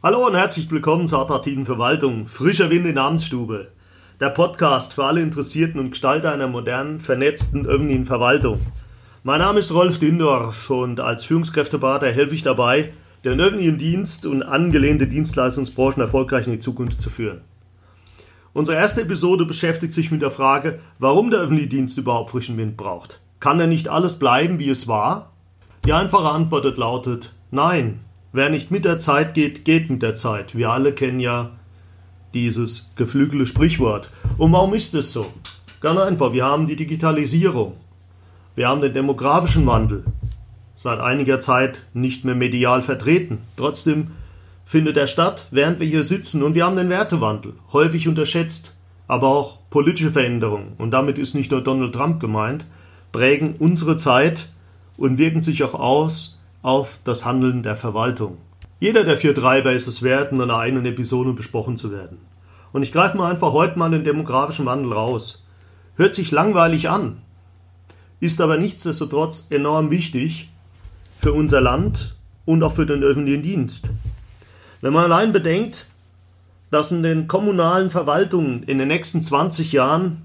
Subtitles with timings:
[0.00, 2.28] Hallo und herzlich willkommen zur attraktiven Verwaltung.
[2.28, 3.72] Frischer Wind in der Amtsstube.
[4.20, 8.60] Der Podcast für alle Interessierten und Gestalter einer modernen, vernetzten öffentlichen Verwaltung.
[9.24, 12.92] Mein Name ist Rolf Dindorf und als Führungskräfteberater helfe ich dabei,
[13.24, 17.40] den öffentlichen Dienst und angelehnte Dienstleistungsbranchen erfolgreich in die Zukunft zu führen.
[18.52, 22.76] Unsere erste Episode beschäftigt sich mit der Frage, warum der öffentliche Dienst überhaupt frischen Wind
[22.76, 23.20] braucht.
[23.40, 25.32] Kann er nicht alles bleiben, wie es war?
[25.84, 27.98] Die einfache Antwort lautet Nein.
[28.32, 30.54] Wer nicht mit der Zeit geht, geht mit der Zeit.
[30.54, 31.50] Wir alle kennen ja
[32.34, 34.10] dieses geflügelte Sprichwort.
[34.36, 35.32] Und warum ist es so?
[35.80, 37.74] Ganz einfach, wir haben die Digitalisierung.
[38.54, 40.04] Wir haben den demografischen Wandel.
[40.74, 43.38] Seit einiger Zeit nicht mehr medial vertreten.
[43.56, 44.08] Trotzdem
[44.66, 46.42] findet er statt, während wir hier sitzen.
[46.42, 48.74] Und wir haben den Wertewandel, häufig unterschätzt,
[49.06, 50.74] aber auch politische Veränderungen.
[50.76, 52.66] Und damit ist nicht nur Donald Trump gemeint,
[53.10, 54.50] prägen unsere Zeit
[54.98, 58.38] und wirken sich auch aus auf das Handeln der Verwaltung.
[58.80, 62.18] Jeder der vier Treiber ist es wert, in einer eigenen Episode besprochen zu werden.
[62.72, 65.46] Und ich greife mal einfach heute mal den demografischen Wandel raus.
[65.96, 67.22] Hört sich langweilig an,
[68.20, 70.50] ist aber nichtsdestotrotz enorm wichtig
[71.18, 73.90] für unser Land und auch für den öffentlichen Dienst.
[74.80, 75.88] Wenn man allein bedenkt,
[76.70, 80.22] dass in den kommunalen Verwaltungen in den nächsten 20 Jahren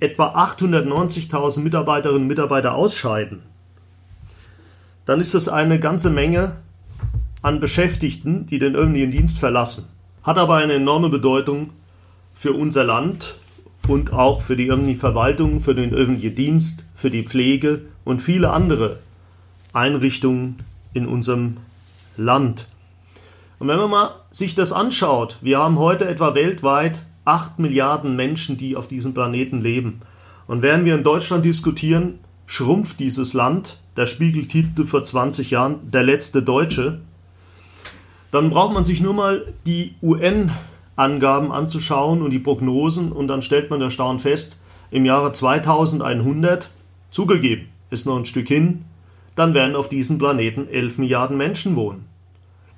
[0.00, 3.42] etwa 890.000 Mitarbeiterinnen und Mitarbeiter ausscheiden,
[5.06, 6.56] dann ist das eine ganze Menge
[7.42, 9.88] an Beschäftigten, die den öffentlichen Dienst verlassen.
[10.22, 11.70] Hat aber eine enorme Bedeutung
[12.34, 13.34] für unser Land
[13.88, 18.50] und auch für die öffentliche Verwaltung, für den öffentlichen Dienst, für die Pflege und viele
[18.50, 18.98] andere
[19.72, 20.56] Einrichtungen
[20.94, 21.56] in unserem
[22.16, 22.68] Land.
[23.58, 28.56] Und wenn man mal sich das anschaut, wir haben heute etwa weltweit 8 Milliarden Menschen,
[28.56, 30.02] die auf diesem Planeten leben.
[30.46, 35.90] Und während wir in Deutschland diskutieren, schrumpft dieses Land der Spiegel titelte vor 20 Jahren
[35.90, 37.00] Der letzte Deutsche,
[38.30, 43.68] dann braucht man sich nur mal die UN-Angaben anzuschauen und die Prognosen und dann stellt
[43.68, 44.58] man erstaunt fest,
[44.90, 46.70] im Jahre 2100,
[47.10, 48.84] zugegeben, ist noch ein Stück hin,
[49.36, 52.06] dann werden auf diesem Planeten 11 Milliarden Menschen wohnen.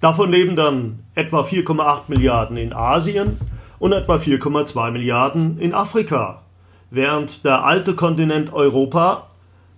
[0.00, 3.36] Davon leben dann etwa 4,8 Milliarden in Asien
[3.78, 6.42] und etwa 4,2 Milliarden in Afrika,
[6.90, 9.29] während der alte Kontinent Europa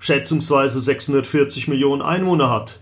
[0.02, 2.80] schätzungsweise 640 Millionen Einwohner hat.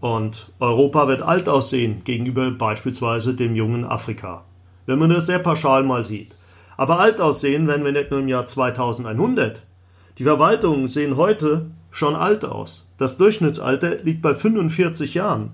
[0.00, 4.44] Und Europa wird alt aussehen gegenüber beispielsweise dem jungen Afrika.
[4.84, 6.34] Wenn man das sehr pauschal mal sieht.
[6.76, 9.62] Aber alt aussehen werden wir nicht nur im Jahr 2100.
[10.18, 12.92] Die Verwaltungen sehen heute schon alt aus.
[12.98, 15.52] Das Durchschnittsalter liegt bei 45 Jahren.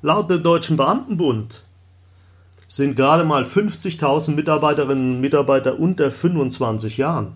[0.00, 1.64] Laut dem Deutschen Beamtenbund
[2.68, 7.34] sind gerade mal 50.000 Mitarbeiterinnen und Mitarbeiter unter 25 Jahren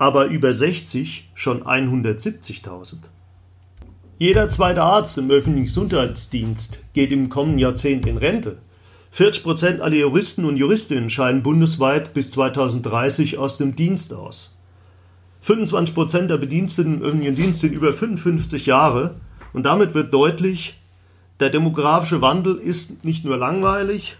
[0.00, 2.96] aber über 60 schon 170.000.
[4.18, 8.56] Jeder zweite Arzt im öffentlichen Gesundheitsdienst geht im kommenden Jahrzehnt in Rente.
[9.10, 14.56] 40 Prozent aller Juristen und Juristinnen scheiden bundesweit bis 2030 aus dem Dienst aus.
[15.42, 19.16] 25 Prozent der Bediensteten im öffentlichen Dienst sind über 55 Jahre
[19.52, 20.80] und damit wird deutlich,
[21.40, 24.16] der demografische Wandel ist nicht nur langweilig,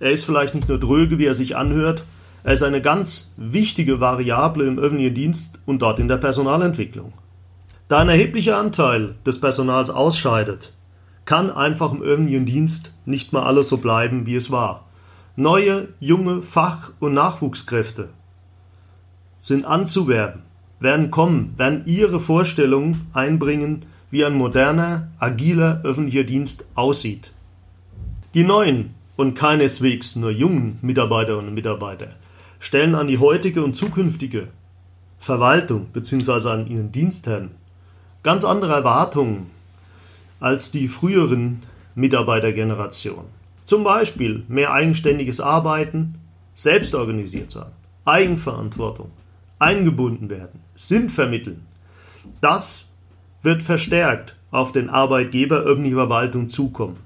[0.00, 2.02] er ist vielleicht nicht nur dröge, wie er sich anhört,
[2.48, 7.12] er ist eine ganz wichtige Variable im öffentlichen Dienst und dort in der Personalentwicklung.
[7.88, 10.72] Da ein erheblicher Anteil des Personals ausscheidet,
[11.26, 14.86] kann einfach im öffentlichen Dienst nicht mehr alles so bleiben, wie es war.
[15.36, 18.08] Neue, junge Fach- und Nachwuchskräfte
[19.42, 20.40] sind anzuwerben,
[20.80, 27.30] werden kommen, werden ihre Vorstellungen einbringen, wie ein moderner, agiler öffentlicher Dienst aussieht.
[28.32, 32.08] Die neuen und keineswegs nur jungen Mitarbeiterinnen und Mitarbeiter
[32.60, 34.48] stellen an die heutige und zukünftige
[35.18, 36.48] Verwaltung bzw.
[36.48, 37.50] an ihren Dienstherren
[38.22, 39.50] ganz andere Erwartungen
[40.40, 41.62] als die früheren
[41.94, 43.26] Mitarbeitergenerationen.
[43.64, 46.14] Zum Beispiel mehr eigenständiges Arbeiten,
[46.54, 47.70] selbst organisiert sein,
[48.04, 49.10] Eigenverantwortung,
[49.58, 51.66] eingebunden werden, Sinn vermitteln.
[52.40, 52.92] Das
[53.42, 56.98] wird verstärkt auf den Arbeitgeber öffentliche Verwaltung zukommen.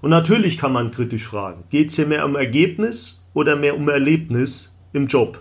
[0.00, 3.88] Und natürlich kann man kritisch fragen, geht es hier mehr um Ergebnis oder mehr um
[3.88, 5.40] Erlebnis im Job.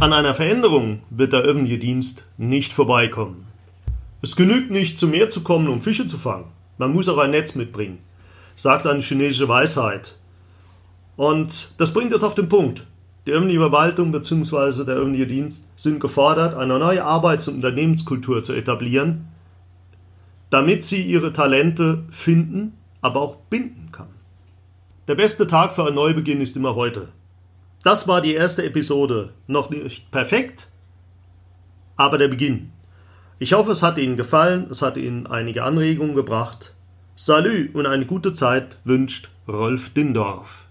[0.00, 3.46] An einer Veränderung wird der öffentliche Dienst nicht vorbeikommen.
[4.22, 6.46] Es genügt nicht, zum Meer zu kommen, um Fische zu fangen.
[6.78, 7.98] Man muss auch ein Netz mitbringen,
[8.56, 10.16] sagt eine chinesische Weisheit.
[11.16, 12.84] Und das bringt es auf den Punkt.
[13.26, 14.84] Die öffentliche Verwaltung bzw.
[14.84, 19.28] der öffentliche Dienst sind gefordert, eine neue Arbeits- und Unternehmenskultur zu etablieren,
[20.50, 24.08] damit sie ihre Talente finden, aber auch binden kann.
[25.06, 27.08] Der beste Tag für einen Neubeginn ist immer heute.
[27.84, 29.34] Das war die erste Episode.
[29.46, 30.68] Noch nicht perfekt,
[31.96, 32.72] aber der Beginn.
[33.38, 36.74] Ich hoffe, es hat Ihnen gefallen, es hat Ihnen einige Anregungen gebracht
[37.16, 40.63] Salü und eine gute Zeit wünscht Rolf Dindorf.